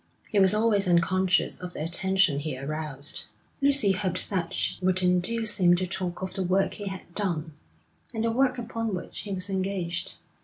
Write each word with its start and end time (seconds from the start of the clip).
He 0.31 0.39
was 0.39 0.55
always 0.55 0.87
unconscious 0.87 1.61
of 1.61 1.73
the 1.73 1.83
attention 1.83 2.39
he 2.39 2.57
aroused. 2.57 3.25
Lucy 3.61 3.91
hoped 3.91 4.31
that 4.31 4.51
she 4.51 4.83
would 4.83 5.03
induce 5.03 5.59
him 5.59 5.75
to 5.75 5.85
talk 5.85 6.23
of 6.23 6.33
the 6.33 6.41
work 6.41 6.73
he 6.73 6.87
had 6.87 7.13
done, 7.13 7.53
and 8.11 8.23
the 8.23 8.31
work 8.31 8.57
upon 8.57 8.95
which 8.95 9.19
he 9.19 9.31
was 9.31 9.47
engaged. 9.47 10.15